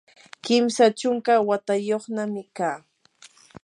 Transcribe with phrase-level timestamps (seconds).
[0.43, 2.77] kimsa chunka watayuqnami kaa.